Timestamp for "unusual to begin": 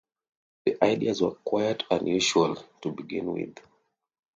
1.91-3.31